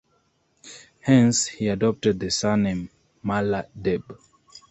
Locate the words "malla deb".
3.21-4.17